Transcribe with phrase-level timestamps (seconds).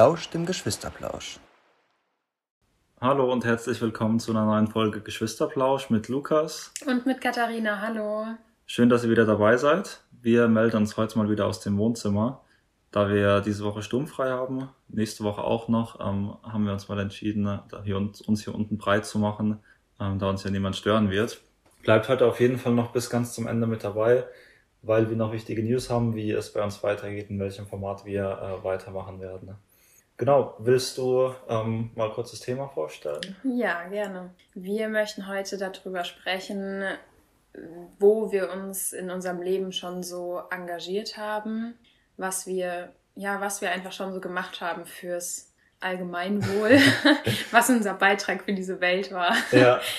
[0.00, 1.40] lauscht dem Geschwisterplausch.
[3.02, 6.72] Hallo und herzlich willkommen zu einer neuen Folge Geschwisterplausch mit Lukas.
[6.86, 8.24] Und mit Katharina, hallo.
[8.64, 10.00] Schön, dass ihr wieder dabei seid.
[10.10, 12.40] Wir melden uns heute mal wieder aus dem Wohnzimmer.
[12.90, 16.98] Da wir diese Woche sturmfrei haben, nächste Woche auch noch, ähm, haben wir uns mal
[16.98, 19.58] entschieden, hier uns, uns hier unten breit zu machen,
[20.00, 21.42] ähm, da uns ja niemand stören wird.
[21.82, 24.24] Bleibt heute auf jeden Fall noch bis ganz zum Ende mit dabei,
[24.80, 28.24] weil wir noch wichtige News haben, wie es bei uns weitergeht, in welchem Format wir
[28.24, 29.58] äh, weitermachen werden.
[30.20, 33.22] Genau, willst du ähm, mal kurz das Thema vorstellen?
[33.42, 34.34] Ja, gerne.
[34.52, 36.84] Wir möchten heute darüber sprechen,
[37.98, 41.72] wo wir uns in unserem Leben schon so engagiert haben,
[42.18, 46.72] was wir, ja, was wir einfach schon so gemacht haben fürs Allgemeinwohl,
[47.50, 49.34] was unser Beitrag für diese Welt war.
[49.52, 49.80] Ja.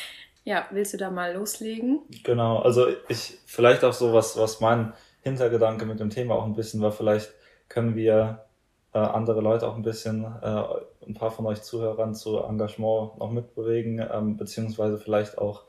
[0.43, 1.99] Ja, willst du da mal loslegen?
[2.23, 6.55] Genau, also ich, vielleicht auch so was, was mein Hintergedanke mit dem Thema auch ein
[6.55, 7.31] bisschen war, vielleicht
[7.69, 8.43] können wir
[8.93, 10.63] äh, andere Leute auch ein bisschen, äh,
[11.07, 15.63] ein paar von euch Zuhörern zu Engagement noch mitbewegen, ähm, beziehungsweise vielleicht auch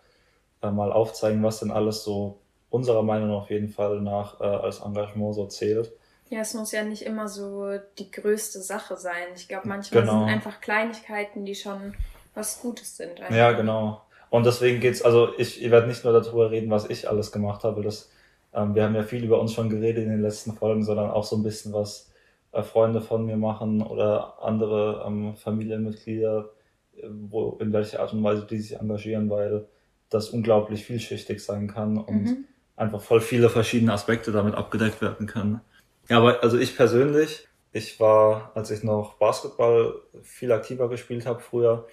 [0.62, 2.38] äh, mal aufzeigen, was denn alles so
[2.70, 5.92] unserer Meinung nach auf jeden Fall nach äh, als Engagement so zählt.
[6.30, 9.28] Ja, es muss ja nicht immer so die größte Sache sein.
[9.36, 10.20] Ich glaube, manchmal genau.
[10.20, 11.94] sind einfach Kleinigkeiten, die schon
[12.34, 13.20] was Gutes sind.
[13.20, 13.36] Einfach.
[13.36, 14.00] Ja, genau.
[14.30, 17.64] Und deswegen geht's, also ich, ich werde nicht nur darüber reden, was ich alles gemacht
[17.64, 17.82] habe.
[17.82, 18.10] Das,
[18.54, 21.24] ähm, wir haben ja viel über uns schon geredet in den letzten Folgen, sondern auch
[21.24, 22.10] so ein bisschen, was
[22.52, 26.50] äh, Freunde von mir machen oder andere ähm, Familienmitglieder,
[26.96, 29.66] äh, wo, in welcher Art und Weise die sich engagieren, weil
[30.10, 32.44] das unglaublich vielschichtig sein kann und mhm.
[32.76, 35.60] einfach voll viele verschiedene Aspekte damit abgedeckt werden können.
[36.08, 41.40] Ja, aber also ich persönlich, ich war, als ich noch Basketball viel aktiver gespielt habe
[41.40, 41.86] früher,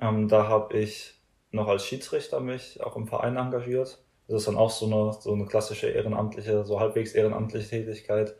[0.00, 1.14] ähm, da habe ich
[1.52, 4.02] noch als Schiedsrichter mich auch im Verein engagiert.
[4.26, 8.34] Das ist dann auch so eine, so eine klassische ehrenamtliche, so halbwegs ehrenamtliche Tätigkeit,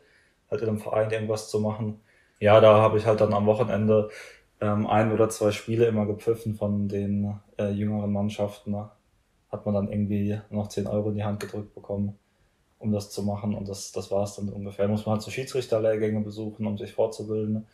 [0.53, 1.99] halt in einem Verein irgendwas zu machen.
[2.39, 4.09] Ja, da habe ich halt dann am Wochenende
[4.61, 8.71] ähm, ein oder zwei Spiele immer gepfiffen von den äh, jüngeren Mannschaften.
[8.71, 8.89] Ne?
[9.51, 12.17] Hat man dann irgendwie noch 10 Euro in die Hand gedrückt bekommen
[12.83, 13.55] um das zu machen.
[13.55, 14.87] Und das, das war es dann ungefähr.
[14.87, 17.65] Muss man halt so Schiedsrichterlehrgänge besuchen, um sich fortzubilden.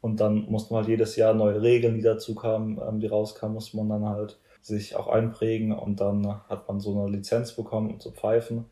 [0.00, 3.54] Und dann musste man halt jedes Jahr neue Regeln, die dazu kamen, ähm, die rauskamen,
[3.54, 7.90] muss man dann halt sich auch einprägen und dann hat man so eine Lizenz bekommen,
[7.90, 8.64] um zu pfeifen.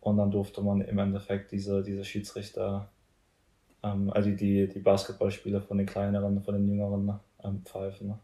[0.00, 2.88] Und dann durfte man im Endeffekt diese, diese Schiedsrichter,
[3.82, 8.14] ähm, also die, die Basketballspiele von den kleineren, von den jüngeren ähm, pfeifen.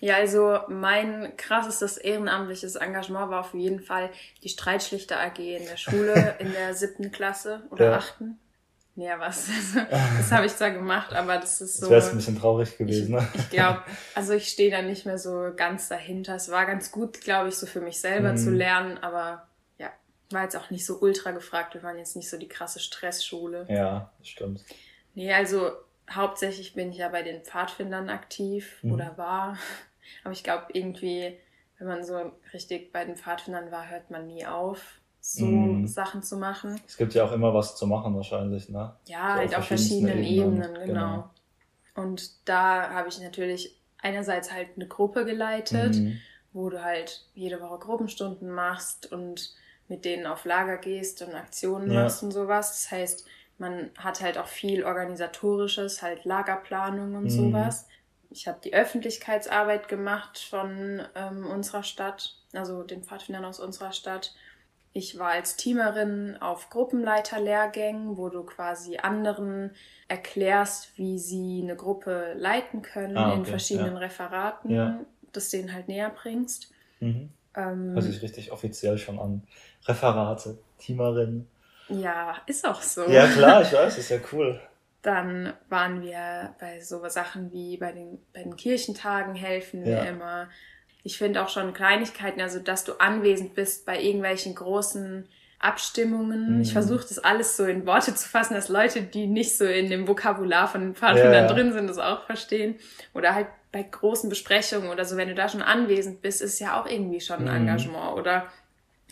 [0.00, 4.10] Ja, also mein krassestes ehrenamtliches Engagement war auf jeden Fall
[4.42, 7.96] die Streitschlichter AG in der Schule in der siebten Klasse oder ja.
[7.98, 8.38] achten.
[8.96, 9.48] Ja, was?
[9.88, 11.88] das habe ich zwar gemacht, aber das ist so.
[11.88, 13.28] Das wäre ein bisschen traurig gewesen, ne?
[13.34, 13.82] Ich, ich glaube,
[14.14, 16.34] also ich stehe da nicht mehr so ganz dahinter.
[16.34, 18.36] Es war ganz gut, glaube ich, so für mich selber mhm.
[18.36, 19.46] zu lernen, aber
[19.78, 19.90] ja,
[20.30, 21.74] war jetzt auch nicht so ultra gefragt.
[21.74, 23.66] Wir waren jetzt nicht so die krasse Stressschule.
[23.70, 24.64] Ja, stimmt.
[25.20, 25.72] Nee, also
[26.10, 28.92] hauptsächlich bin ich ja bei den Pfadfindern aktiv mhm.
[28.92, 29.58] oder war.
[30.24, 31.36] Aber ich glaube, irgendwie,
[31.78, 35.86] wenn man so richtig bei den Pfadfindern war, hört man nie auf, so mm.
[35.86, 36.80] Sachen zu machen.
[36.86, 38.96] Es gibt ja auch immer was zu machen wahrscheinlich, ne?
[39.04, 40.86] Ja, so halt auf verschiedenen Ebenen, Ebenen genau.
[40.86, 41.30] genau.
[41.96, 46.12] Und da habe ich natürlich einerseits halt eine Gruppe geleitet, mm.
[46.54, 49.54] wo du halt jede Woche Gruppenstunden machst und
[49.86, 52.04] mit denen auf Lager gehst und Aktionen ja.
[52.04, 52.70] machst und sowas.
[52.70, 53.26] Das heißt,
[53.60, 57.28] man hat halt auch viel organisatorisches, halt Lagerplanung und mm.
[57.30, 57.86] sowas
[58.30, 64.34] ich habe die Öffentlichkeitsarbeit gemacht von ähm, unserer Stadt, also den Pfadfindern aus unserer Stadt.
[64.92, 69.72] Ich war als Teamerin auf Gruppenleiterlehrgängen, wo du quasi anderen
[70.08, 73.98] erklärst, wie sie eine Gruppe leiten können ah, okay, in verschiedenen ja.
[73.98, 75.00] Referaten, ja.
[75.32, 76.72] das denen halt näher bringst.
[77.00, 77.30] Mhm.
[77.54, 79.42] Ähm, Hört sich richtig offiziell schon an.
[79.86, 81.46] Referate, Teamerin.
[81.90, 83.08] Ja, ist auch so.
[83.08, 84.60] Ja, klar, ich weiß, ist ja cool.
[85.02, 90.02] Dann waren wir bei so Sachen wie bei den, bei den Kirchentagen helfen wir ja.
[90.04, 90.48] immer.
[91.02, 95.26] Ich finde auch schon Kleinigkeiten, also dass du anwesend bist bei irgendwelchen großen
[95.60, 96.56] Abstimmungen.
[96.56, 96.60] Mhm.
[96.62, 99.90] Ich versuche das alles so in Worte zu fassen, dass Leute, die nicht so in
[99.90, 101.52] dem Vokabular von den Pfadfindern ja.
[101.52, 102.76] drin sind, das auch verstehen.
[103.14, 106.80] Oder halt bei großen Besprechungen oder so, wenn du da schon anwesend bist, ist ja
[106.80, 107.68] auch irgendwie schon ein mhm.
[107.68, 108.18] Engagement.
[108.18, 108.46] Oder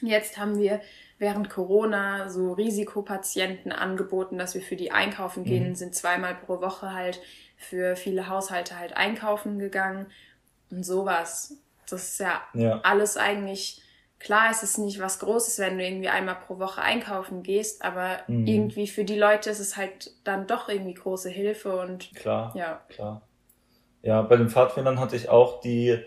[0.01, 0.81] jetzt haben wir
[1.19, 5.75] während Corona so Risikopatienten angeboten, dass wir für die einkaufen gehen, mhm.
[5.75, 7.21] sind zweimal pro Woche halt
[7.57, 10.07] für viele Haushalte halt einkaufen gegangen
[10.71, 11.59] und sowas.
[11.91, 12.81] Das ist ja, ja.
[12.83, 13.83] alles eigentlich,
[14.21, 18.19] klar ist es nicht was Großes, wenn du irgendwie einmal pro Woche einkaufen gehst, aber
[18.29, 18.47] mhm.
[18.47, 22.81] irgendwie für die Leute ist es halt dann doch irgendwie große Hilfe und klar, ja.
[22.89, 23.23] klar.
[24.03, 25.99] Ja, bei den Pfadfindern hatte ich auch die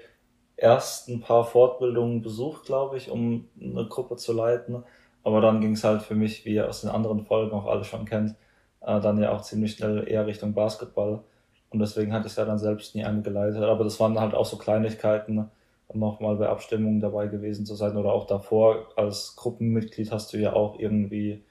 [0.55, 4.83] ersten paar Fortbildungen besucht, glaube ich, um eine Gruppe zu leiten.
[5.23, 7.83] Aber dann ging es halt für mich, wie ihr aus den anderen Folgen auch alle
[7.83, 8.35] schon kennt,
[8.81, 11.23] äh, dann ja auch ziemlich schnell eher Richtung Basketball.
[11.69, 13.63] Und deswegen hatte ich es ja dann selbst nie angeleitet.
[13.63, 15.49] Aber das waren halt auch so Kleinigkeiten,
[15.93, 20.53] nochmal bei Abstimmungen dabei gewesen zu sein oder auch davor als Gruppenmitglied hast du ja
[20.53, 21.43] auch irgendwie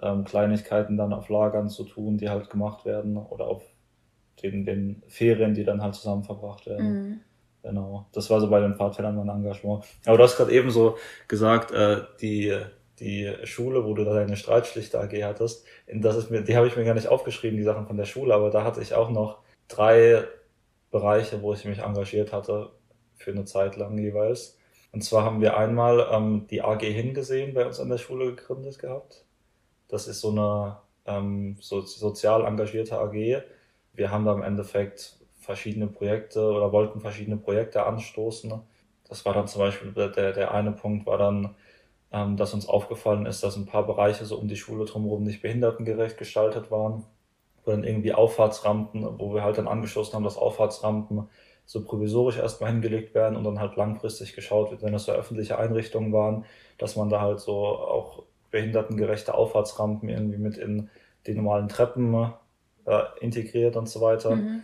[0.00, 3.62] ähm, Kleinigkeiten dann auf Lagern zu tun, die halt gemacht werden oder auf
[4.42, 6.92] den, den Ferien, die dann halt zusammen verbracht werden.
[6.92, 7.20] Mhm.
[7.62, 8.06] Genau.
[8.12, 9.84] Das war so bei den Pfadfindern mein Engagement.
[10.04, 10.96] Aber du hast gerade eben so
[11.28, 12.54] gesagt, äh, die,
[13.00, 16.76] die Schule, wo du da deine Streitschlichter AG hattest, das ist mir, die habe ich
[16.76, 19.38] mir gar nicht aufgeschrieben, die Sachen von der Schule, aber da hatte ich auch noch
[19.68, 20.24] drei
[20.90, 22.70] Bereiche, wo ich mich engagiert hatte,
[23.16, 24.58] für eine Zeit lang jeweils.
[24.92, 28.78] Und zwar haben wir einmal ähm, die AG hingesehen bei uns an der Schule gegründet
[28.78, 29.24] gehabt.
[29.88, 30.76] Das ist so eine
[31.06, 33.42] ähm, so, sozial engagierte AG.
[33.92, 38.52] Wir haben da im Endeffekt verschiedene Projekte oder wollten verschiedene Projekte anstoßen.
[39.08, 41.54] Das war dann zum Beispiel der, der eine Punkt war dann,
[42.14, 45.42] ähm, dass uns aufgefallen ist, dass ein paar Bereiche so um die Schule drumherum nicht
[45.42, 47.04] behindertengerecht gestaltet waren.
[47.64, 51.28] Wo dann irgendwie Auffahrtsrampen, wo wir halt dann angestoßen haben, dass Auffahrtsrampen
[51.66, 55.58] so provisorisch erstmal hingelegt werden und dann halt langfristig geschaut wird, wenn das so öffentliche
[55.58, 56.44] Einrichtungen waren,
[56.78, 60.90] dass man da halt so auch behindertengerechte Auffahrtsrampen irgendwie mit in
[61.26, 62.32] die normalen Treppen
[62.84, 64.36] äh, integriert und so weiter.
[64.36, 64.62] Mhm.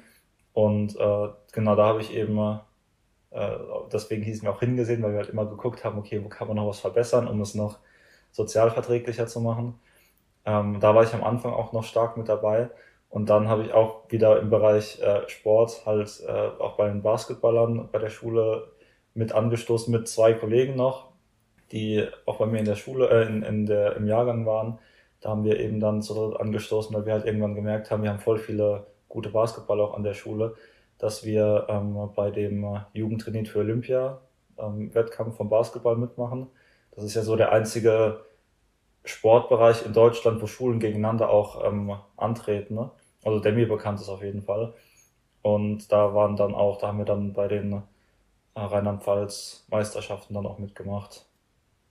[0.53, 2.61] Und äh, genau da habe ich eben,
[3.31, 3.57] äh,
[3.93, 6.57] deswegen hießen wir auch hingesehen, weil wir halt immer geguckt haben, okay, wo kann man
[6.57, 7.79] noch was verbessern, um es noch
[8.33, 9.79] sozialverträglicher zu machen.
[10.45, 12.71] Ähm, da war ich am Anfang auch noch stark mit dabei.
[13.09, 17.03] Und dann habe ich auch wieder im Bereich äh, Sport halt äh, auch bei den
[17.03, 18.69] Basketballern bei der Schule
[19.15, 21.09] mit angestoßen mit zwei Kollegen noch,
[21.73, 24.79] die auch bei mir in der Schule, äh, in, in der, im Jahrgang waren.
[25.21, 28.21] Da haben wir eben dann so angestoßen, weil wir halt irgendwann gemerkt haben, wir haben
[28.21, 30.55] voll viele gute Basketballer auch an der Schule,
[31.01, 34.21] dass wir ähm, bei dem Jugendtrainiert für Olympia
[34.59, 36.47] ähm, Wettkampf vom Basketball mitmachen.
[36.93, 38.25] Das ist ja so der einzige
[39.05, 42.75] Sportbereich in Deutschland, wo Schulen gegeneinander auch ähm, antreten.
[42.75, 42.91] Ne?
[43.25, 44.75] Also der mir bekannt ist auf jeden Fall.
[45.43, 47.81] Und da waren dann auch, da haben wir dann bei den äh,
[48.61, 51.25] Rheinland-Pfalz Meisterschaften dann auch mitgemacht.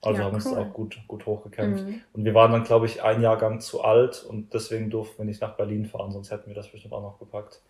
[0.02, 0.52] Also ja, haben cool.
[0.52, 1.84] uns auch gut, gut hochgekämpft.
[1.84, 2.00] Mhm.
[2.12, 5.42] Und wir waren dann, glaube ich, ein Jahrgang zu alt und deswegen durften wir nicht
[5.42, 7.60] nach Berlin fahren, sonst hätten wir das bestimmt auch noch gepackt.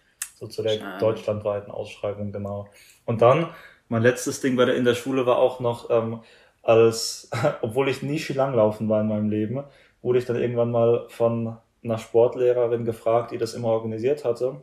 [0.41, 0.99] So zu der Schade.
[0.99, 2.67] deutschlandweiten Ausschreibung, genau.
[3.05, 3.49] Und dann,
[3.89, 6.21] mein letztes Ding bei der, in der Schule war auch noch, ähm,
[6.63, 9.63] als, obwohl ich nie Skilanglaufen war in meinem Leben,
[10.03, 14.63] wurde ich dann irgendwann mal von einer Sportlehrerin gefragt, die das immer organisiert hatte,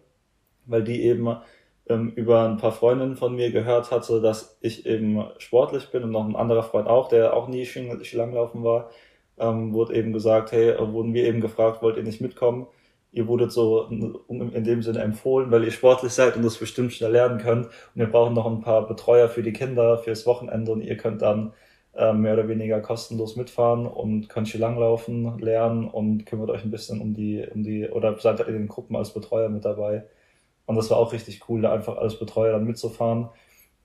[0.66, 1.38] weil die eben
[1.88, 6.12] ähm, über ein paar Freundinnen von mir gehört hatte, dass ich eben sportlich bin und
[6.12, 7.66] noch ein anderer Freund auch, der auch nie
[8.14, 8.90] Langlaufen war,
[9.38, 12.68] ähm, wurde eben gesagt, hey, wurden wir eben gefragt, wollt ihr nicht mitkommen?
[13.12, 17.12] Ihr wurdet so in dem Sinne empfohlen, weil ihr sportlich seid und das bestimmt schnell
[17.12, 17.66] lernen könnt.
[17.68, 21.22] Und wir brauchen noch ein paar Betreuer für die Kinder, fürs Wochenende und ihr könnt
[21.22, 21.54] dann
[21.96, 26.72] äh, mehr oder weniger kostenlos mitfahren und könnt hier langlaufen, lernen und kümmert euch ein
[26.72, 30.06] bisschen um die, um die, oder seid in den Gruppen als Betreuer mit dabei.
[30.68, 33.30] Und das war auch richtig cool, da einfach als Betreuer dann mitzufahren.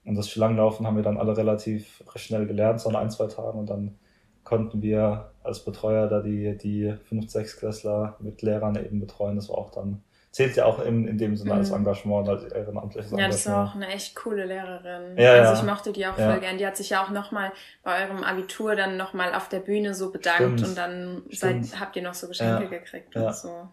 [0.05, 3.57] Und das Langlaufen haben wir dann alle relativ schnell gelernt, so in ein, zwei Tagen.
[3.59, 3.97] Und dann
[4.43, 9.35] konnten wir als Betreuer da die, die 5-, 6 Klässler mit Lehrern eben betreuen.
[9.35, 10.01] Das war auch dann
[10.33, 11.77] zählt ja auch in, in dem Sinne als mhm.
[11.77, 13.19] Engagement, als ehrenamtliches Engagement.
[13.21, 15.15] Ja, das war auch eine echt coole Lehrerin.
[15.15, 16.31] Ja, also ich mochte die auch ja.
[16.31, 16.57] voll gern.
[16.57, 17.53] Die hat sich ja auch nochmal
[17.83, 20.67] bei eurem Abitur dann nochmal auf der Bühne so bedankt Stimmt.
[20.67, 22.69] und dann seid, habt ihr noch so Geschenke ja.
[22.69, 23.69] gekriegt und so.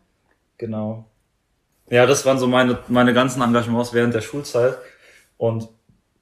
[0.59, 1.07] Genau.
[1.89, 4.77] Ja, das waren so meine, meine ganzen Engagements während der Schulzeit.
[5.39, 5.67] Und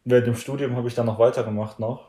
[0.04, 2.07] während dem Studium habe ich dann noch weitergemacht noch.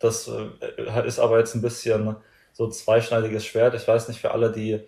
[0.00, 2.16] Das äh, ist aber jetzt ein bisschen
[2.52, 3.74] so zweischneidiges Schwert.
[3.74, 4.80] Ich weiß nicht, für alle, die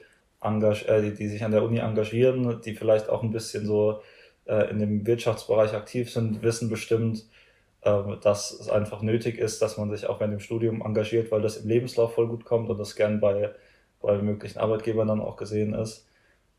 [0.43, 4.03] äh, die, die sich an der Uni engagieren, die vielleicht auch ein bisschen so
[4.47, 7.25] äh, in dem Wirtschaftsbereich aktiv sind, wissen bestimmt,
[7.83, 11.43] äh, dass es einfach nötig ist, dass man sich auch während dem Studium engagiert, weil
[11.43, 13.55] das im Lebenslauf voll gut kommt und das gern bei,
[14.01, 16.09] bei möglichen Arbeitgebern dann auch gesehen ist.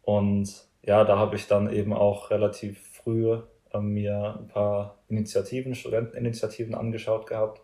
[0.03, 3.37] Und ja, da habe ich dann eben auch relativ früh
[3.73, 7.61] äh, mir ein paar Initiativen, Studenteninitiativen angeschaut gehabt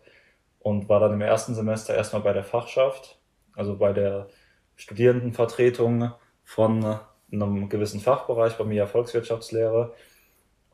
[0.60, 3.20] und war dann im ersten Semester erstmal bei der Fachschaft,
[3.56, 4.28] also bei der
[4.76, 6.12] Studierendenvertretung
[6.44, 7.00] von
[7.32, 9.94] einem gewissen Fachbereich, bei mir ja Volkswirtschaftslehre.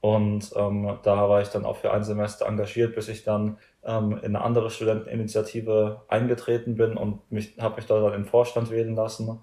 [0.01, 4.12] Und ähm, da war ich dann auch für ein Semester engagiert, bis ich dann ähm,
[4.18, 8.96] in eine andere Studenteninitiative eingetreten bin und mich habe mich dort dann in Vorstand wählen
[8.96, 9.39] lassen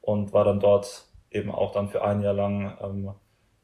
[0.00, 3.10] und war dann dort eben auch dann für ein Jahr lang ähm,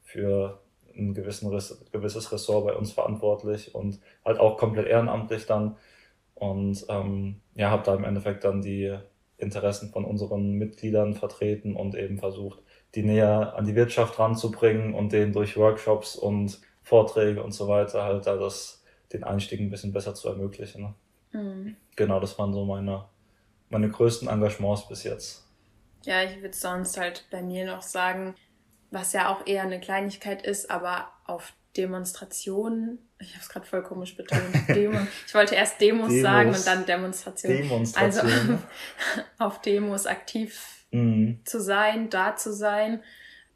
[0.02, 0.60] für
[0.94, 1.50] ein gewissen,
[1.90, 5.76] gewisses Ressort bei uns verantwortlich und halt auch komplett ehrenamtlich dann
[6.42, 8.98] und ähm, ja, habe da im Endeffekt dann die
[9.38, 12.60] Interessen von unseren Mitgliedern vertreten und eben versucht,
[12.96, 18.02] die näher an die Wirtschaft ranzubringen und denen durch Workshops und Vorträge und so weiter
[18.02, 18.82] halt da das,
[19.12, 20.82] den Einstieg ein bisschen besser zu ermöglichen.
[20.82, 21.40] Ne?
[21.40, 21.76] Mhm.
[21.94, 23.04] Genau, das waren so meine,
[23.68, 25.46] meine größten Engagements bis jetzt.
[26.02, 28.34] Ja, ich würde sonst halt bei mir noch sagen,
[28.90, 33.82] was ja auch eher eine Kleinigkeit ist, aber auf Demonstrationen, ich habe es gerade voll
[33.82, 37.62] komisch betont, Demo, ich wollte erst Demos, Demos, sagen und dann Demonstrationen.
[37.62, 38.26] Demonstration.
[38.26, 38.58] Also
[39.38, 41.40] auf Demos aktiv mhm.
[41.44, 43.02] zu sein, da zu sein.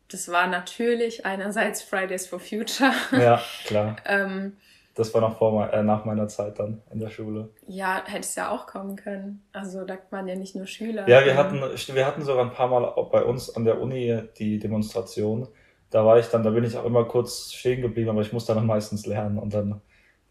[0.08, 2.92] Das war natürlich einerseits Fridays for Future.
[3.12, 3.96] Ja, klar.
[4.06, 4.56] ähm,
[4.94, 7.50] das war noch vor, äh, nach meiner Zeit dann in der Schule.
[7.66, 9.44] Ja, hätte es ja auch kommen können.
[9.52, 11.06] Also da waren ja nicht nur Schüler.
[11.06, 14.22] Ja, wir hatten, wir hatten sogar ein paar Mal auch bei uns an der Uni
[14.38, 15.48] die Demonstration.
[15.96, 18.54] Da war ich dann, da bin ich auch immer kurz stehen geblieben, aber ich musste
[18.54, 19.80] dann meistens lernen und dann,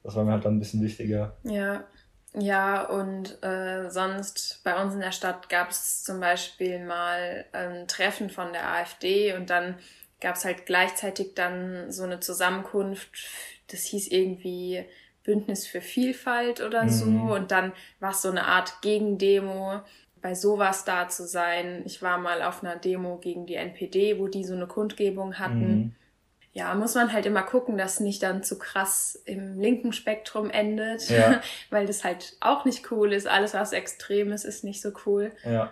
[0.04, 1.36] das war mir halt dann ein bisschen wichtiger.
[1.44, 1.84] Ja,
[2.38, 7.88] ja, und äh, sonst bei uns in der Stadt gab es zum Beispiel mal ein
[7.88, 9.76] Treffen von der AfD und dann
[10.22, 13.10] gab es halt gleichzeitig dann so eine Zusammenkunft
[13.68, 14.86] das hieß irgendwie
[15.24, 16.90] Bündnis für Vielfalt oder mhm.
[16.90, 17.06] so.
[17.06, 19.82] Und dann war es so eine Art Gegendemo,
[20.26, 21.84] bei sowas da zu sein.
[21.86, 25.70] Ich war mal auf einer Demo gegen die NPD, wo die so eine Kundgebung hatten.
[25.70, 25.96] Mhm.
[26.52, 31.08] Ja, muss man halt immer gucken, dass nicht dann zu krass im linken Spektrum endet,
[31.10, 31.42] ja.
[31.70, 33.28] weil das halt auch nicht cool ist.
[33.28, 35.32] Alles, was extrem ist, ist nicht so cool.
[35.44, 35.72] Ja.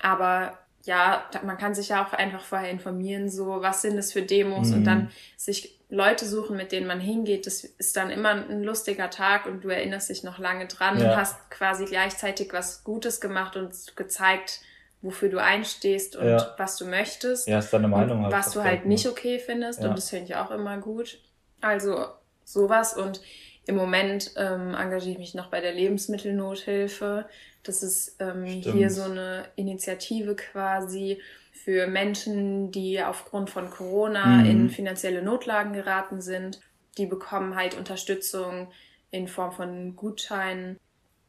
[0.00, 4.22] Aber ja, man kann sich ja auch einfach vorher informieren, so was sind das für
[4.22, 4.74] Demos mhm.
[4.74, 7.46] und dann sich Leute suchen, mit denen man hingeht.
[7.46, 11.10] Das ist dann immer ein lustiger Tag und du erinnerst dich noch lange dran ja.
[11.10, 14.60] und hast quasi gleichzeitig was Gutes gemacht und gezeigt,
[15.02, 16.54] wofür du einstehst und ja.
[16.58, 17.48] was du möchtest.
[17.48, 18.32] Ja, ist deine Meinung halt.
[18.32, 19.88] Was du halt nicht okay findest ja.
[19.88, 21.18] und das finde ich auch immer gut.
[21.60, 22.06] Also
[22.44, 23.20] sowas und
[23.66, 27.26] im Moment ähm, engagiere ich mich noch bei der Lebensmittelnothilfe.
[27.62, 31.20] Das ist ähm, hier so eine Initiative quasi
[31.64, 34.46] für Menschen, die aufgrund von Corona mhm.
[34.46, 36.60] in finanzielle Notlagen geraten sind.
[36.96, 38.68] Die bekommen halt Unterstützung
[39.10, 40.78] in Form von Gutscheinen,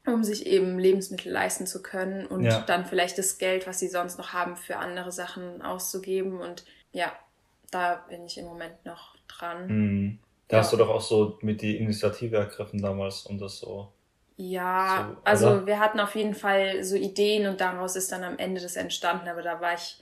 [0.05, 2.61] um sich eben Lebensmittel leisten zu können und ja.
[2.61, 6.39] dann vielleicht das Geld, was sie sonst noch haben, für andere Sachen auszugeben.
[6.39, 7.11] Und ja,
[7.69, 9.67] da bin ich im Moment noch dran.
[9.67, 10.19] Mhm.
[10.47, 10.63] Da ja.
[10.63, 13.91] hast du doch auch so mit die Initiative ergriffen damals, um das so
[14.37, 18.39] ja, so, also wir hatten auf jeden Fall so Ideen und daraus ist dann am
[18.39, 19.99] Ende das entstanden, aber da war ich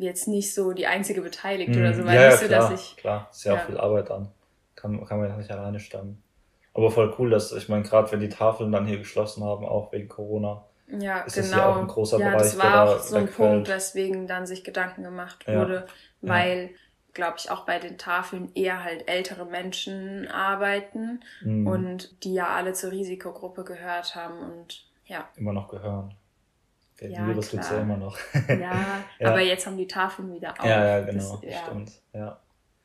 [0.00, 2.70] jetzt nicht so die einzige beteiligt mm, oder so, weil ja, nicht ja, so, klar,
[2.70, 2.96] dass ich.
[2.96, 4.28] Klar, ist ja, ja, auch viel Arbeit an.
[4.76, 6.22] Kann, kann man ja nicht alleine stemmen.
[6.72, 9.92] Aber voll cool, dass, ich meine, gerade wenn die Tafeln dann hier geschlossen haben, auch
[9.92, 11.46] wegen Corona, ja, ist genau.
[11.46, 12.42] das ja auch ein großer ja, Bereich.
[12.42, 15.86] Das war auch so ein Punkt, weswegen dann sich Gedanken gemacht wurde,
[16.20, 16.70] weil
[17.12, 21.66] glaube ich, auch bei den Tafeln eher halt ältere Menschen arbeiten mhm.
[21.66, 25.28] und die ja alle zur Risikogruppe gehört haben und ja.
[25.36, 26.14] Immer noch gehören.
[27.00, 28.18] Der ja, Virus gibt es ja immer noch.
[28.48, 30.64] ja, aber jetzt haben die Tafeln wieder auf.
[30.64, 31.58] Ja, ja, genau, das, ja.
[31.64, 31.92] stimmt.
[32.12, 32.38] Ja.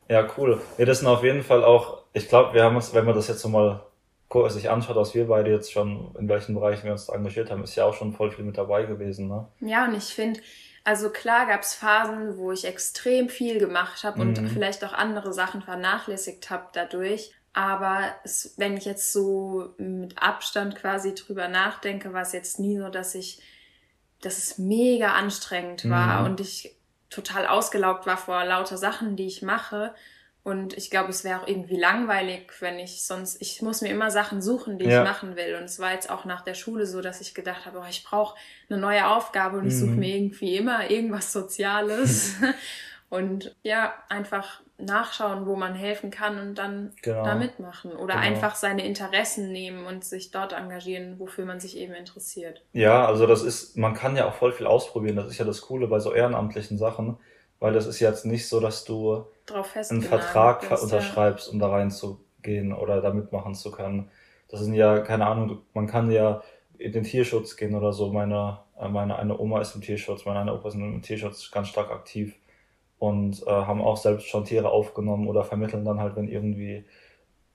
[0.08, 0.60] ja, cool.
[0.78, 3.28] Ja, das sind auf jeden Fall auch, ich glaube, wir haben uns, wenn man das
[3.28, 3.82] jetzt so mal
[4.48, 7.76] sich anschaut, was wir beide jetzt schon, in welchen Bereichen wir uns engagiert haben, ist
[7.76, 9.28] ja auch schon voll viel mit dabei gewesen.
[9.28, 9.46] Ne?
[9.60, 10.40] Ja, und ich finde,
[10.84, 14.48] also klar gab es Phasen, wo ich extrem viel gemacht habe und mhm.
[14.48, 17.32] vielleicht auch andere Sachen vernachlässigt habe dadurch.
[17.52, 22.78] Aber es, wenn ich jetzt so mit Abstand quasi drüber nachdenke, war es jetzt nie
[22.78, 23.40] so, dass ich,
[24.26, 26.26] dass es mega anstrengend war mhm.
[26.26, 26.74] und ich
[27.10, 29.94] total ausgelaugt war vor lauter Sachen, die ich mache.
[30.42, 34.10] Und ich glaube, es wäre auch irgendwie langweilig, wenn ich sonst, ich muss mir immer
[34.10, 35.02] Sachen suchen, die ja.
[35.02, 35.56] ich machen will.
[35.56, 38.04] Und es war jetzt auch nach der Schule so, dass ich gedacht habe, oh, ich
[38.04, 38.36] brauche
[38.68, 39.70] eine neue Aufgabe und mhm.
[39.70, 42.34] ich suche mir irgendwie immer irgendwas Soziales.
[43.08, 47.24] und ja, einfach nachschauen, wo man helfen kann und dann genau.
[47.24, 47.92] da mitmachen.
[47.92, 48.26] Oder genau.
[48.26, 52.62] einfach seine Interessen nehmen und sich dort engagieren, wofür man sich eben interessiert.
[52.72, 55.16] Ja, also das ist, man kann ja auch voll viel ausprobieren.
[55.16, 57.18] Das ist ja das Coole bei so ehrenamtlichen Sachen
[57.58, 59.26] weil es ist jetzt nicht so, dass du
[59.90, 64.10] einen Vertrag bist, unterschreibst, um da reinzugehen oder da mitmachen zu können.
[64.48, 66.42] Das sind ja, keine Ahnung, man kann ja
[66.78, 68.12] in den Tierschutz gehen oder so.
[68.12, 71.68] Meine, äh, meine eine Oma ist im Tierschutz, meine eine Opa ist im Tierschutz ganz
[71.68, 72.36] stark aktiv
[72.98, 76.84] und äh, haben auch selbst schon Tiere aufgenommen oder vermitteln dann halt, wenn irgendwie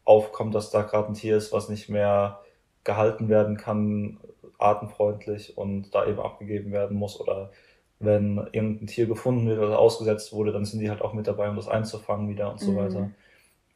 [0.05, 2.39] aufkommt, dass da gerade ein Tier ist, was nicht mehr
[2.83, 4.17] gehalten werden kann,
[4.57, 7.51] artenfreundlich und da eben abgegeben werden muss oder
[7.99, 11.49] wenn irgendein Tier gefunden wird oder ausgesetzt wurde, dann sind die halt auch mit dabei,
[11.49, 12.77] um das einzufangen wieder und so mhm.
[12.77, 13.11] weiter.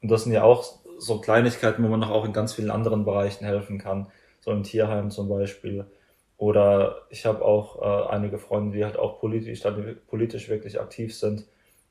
[0.02, 0.64] Und das sind ja auch
[0.98, 4.08] so Kleinigkeiten, wo man noch auch in ganz vielen anderen Bereichen helfen kann,
[4.40, 5.86] so im Tierheim zum Beispiel.
[6.38, 11.16] Oder ich habe auch äh, einige Freunde, die halt auch politisch, dann politisch wirklich aktiv
[11.16, 11.46] sind,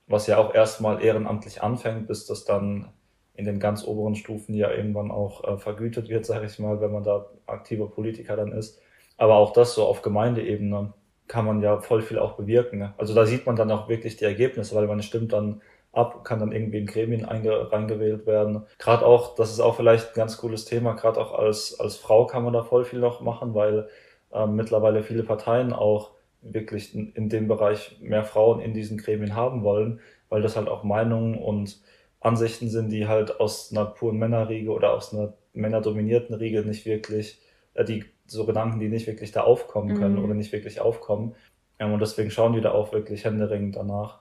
[0.08, 2.90] was ja auch erstmal ehrenamtlich anfängt, bis das dann
[3.34, 6.92] in den ganz oberen Stufen ja irgendwann auch äh, vergütet wird, sage ich mal, wenn
[6.92, 8.80] man da aktiver Politiker dann ist.
[9.18, 10.94] Aber auch das so auf Gemeindeebene
[11.28, 12.80] kann man ja voll viel auch bewirken.
[12.80, 12.94] Ne?
[12.98, 16.40] Also da sieht man dann auch wirklich die Ergebnisse, weil man stimmt dann ab, kann
[16.40, 18.64] dann irgendwie in Gremien reingewählt werden.
[18.78, 22.26] Gerade auch, das ist auch vielleicht ein ganz cooles Thema, gerade auch als, als Frau
[22.26, 23.88] kann man da voll viel noch machen, weil
[24.34, 26.12] ähm, mittlerweile viele Parteien auch
[26.54, 30.00] wirklich in, in dem Bereich mehr Frauen in diesen Gremien haben wollen,
[30.30, 31.82] weil das halt auch Meinungen und
[32.20, 37.40] Ansichten sind, die halt aus einer puren Männerriege oder aus einer männerdominierten Riege nicht wirklich,
[37.74, 40.24] äh, die so Gedanken, die nicht wirklich da aufkommen können mhm.
[40.24, 41.36] oder nicht wirklich aufkommen.
[41.80, 44.20] Ähm, und deswegen schauen die da auch wirklich händeringend danach.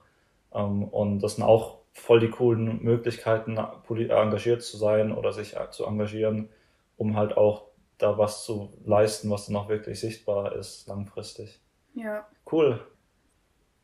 [0.53, 5.85] Ähm, und das sind auch voll die coolen Möglichkeiten, engagiert zu sein oder sich zu
[5.85, 6.49] engagieren,
[6.97, 7.67] um halt auch
[7.97, 11.61] da was zu leisten, was dann auch wirklich sichtbar ist langfristig.
[11.95, 12.27] Ja.
[12.51, 12.85] Cool.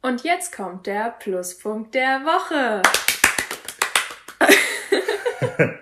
[0.01, 2.81] Und jetzt kommt der Pluspunkt der Woche.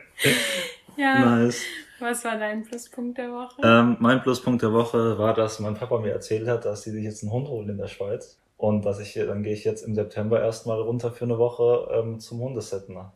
[0.98, 1.20] ja.
[1.20, 1.64] Nice.
[2.00, 3.62] Was war dein Pluspunkt der Woche?
[3.64, 7.04] Ähm, mein Pluspunkt der Woche war, dass mein Papa mir erzählt hat, dass sie sich
[7.04, 8.40] jetzt einen Hund holen in der Schweiz.
[8.58, 12.20] Und dass ich dann gehe ich jetzt im September erstmal runter für eine Woche ähm,
[12.20, 13.14] zum Hundesitter.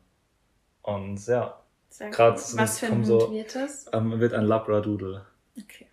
[0.82, 1.60] Und ja.
[2.00, 3.86] Gerade Was für ein Hund so, wird das?
[3.93, 5.25] Ähm, wird ein Labradoodle.
[5.62, 5.88] Okay.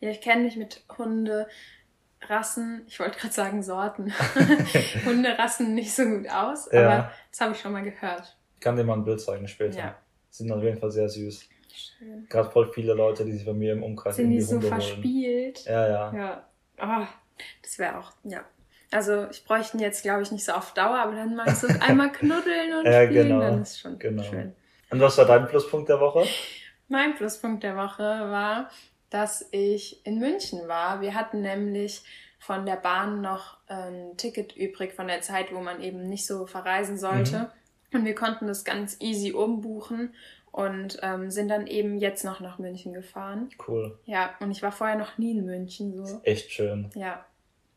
[0.00, 0.86] Ja, ich kenne mich mit
[2.20, 4.12] Hunderassen, ich wollte gerade sagen Sorten,
[5.04, 6.86] Hunderassen nicht so gut aus, ja.
[6.86, 8.36] aber das habe ich schon mal gehört.
[8.54, 9.78] Ich kann dir mal ein Bild zeigen später.
[9.78, 9.96] Ja.
[10.28, 11.48] Sind auf jeden Fall sehr süß.
[11.72, 12.26] Schön.
[12.28, 15.58] Gerade voll viele Leute, die sich bei mir im Umkreis Sind die so Hunde verspielt?
[15.66, 15.74] Holen.
[15.74, 16.14] Ja, ja.
[16.14, 16.44] Ja.
[16.82, 17.06] Oh,
[17.62, 18.44] das wäre auch, ja.
[18.92, 21.68] Also ich bräuchte ihn jetzt, glaube ich, nicht so auf Dauer, aber dann mal so
[21.80, 24.22] einmal knuddeln und ja, spielen, genau, dann ist schon genau.
[24.22, 24.54] schön.
[24.90, 26.26] Und was war dein Pluspunkt der Woche?
[26.88, 28.68] Mein Pluspunkt der Woche war,
[29.10, 31.00] dass ich in München war.
[31.00, 32.02] Wir hatten nämlich
[32.38, 36.46] von der Bahn noch ein Ticket übrig von der Zeit, wo man eben nicht so
[36.46, 37.50] verreisen sollte.
[37.92, 37.98] Mhm.
[37.98, 40.14] Und wir konnten das ganz easy umbuchen
[40.52, 43.50] und ähm, sind dann eben jetzt noch nach München gefahren.
[43.66, 43.98] Cool.
[44.04, 46.02] Ja, und ich war vorher noch nie in München so.
[46.02, 46.90] Ist echt schön.
[46.94, 47.24] Ja.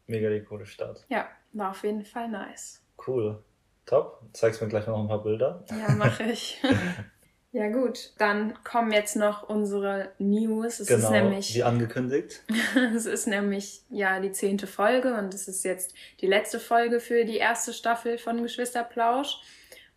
[0.07, 1.05] Mega die coole Stadt.
[1.09, 2.81] Ja, war auf jeden Fall nice.
[3.05, 3.43] Cool.
[3.85, 4.21] Top.
[4.33, 5.63] Zeigst mir gleich noch ein paar Bilder.
[5.69, 6.61] Ja, mache ich.
[7.53, 10.79] ja gut, dann kommen jetzt noch unsere News.
[10.79, 12.41] Es genau, ist nämlich wie angekündigt.
[12.95, 17.25] es ist nämlich ja die zehnte Folge und es ist jetzt die letzte Folge für
[17.25, 19.39] die erste Staffel von Geschwisterplausch.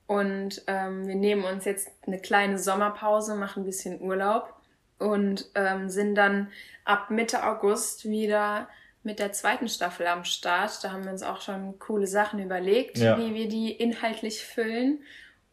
[0.06, 4.52] Und ähm, wir nehmen uns jetzt eine kleine Sommerpause, machen ein bisschen Urlaub
[4.98, 6.52] und ähm, sind dann
[6.84, 8.68] ab Mitte August wieder
[9.02, 10.84] mit der zweiten Staffel am Start.
[10.84, 13.16] Da haben wir uns auch schon coole Sachen überlegt, ja.
[13.16, 15.00] wie wir die inhaltlich füllen.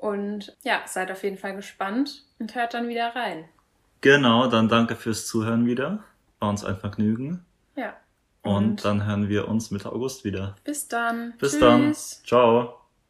[0.03, 3.45] Und ja, seid auf jeden Fall gespannt und hört dann wieder rein.
[4.01, 6.03] Genau, dann danke fürs Zuhören wieder.
[6.39, 7.45] War uns ein Vergnügen.
[7.77, 7.93] Ja.
[8.41, 10.55] Und, und dann hören wir uns Mitte August wieder.
[10.65, 11.35] Bis dann.
[11.37, 11.59] Bis Tschüss.
[11.61, 11.95] dann.
[12.25, 12.82] Ciao.